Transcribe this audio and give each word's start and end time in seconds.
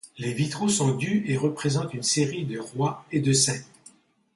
Les 0.17 0.33
vitraux 0.33 0.67
sont 0.67 0.95
du 0.95 1.23
et 1.29 1.37
représentent 1.37 1.93
une 1.93 2.01
série 2.01 2.43
de 2.43 2.57
rois 2.57 3.05
et 3.11 3.19
de 3.19 3.33
saints. 3.33 3.61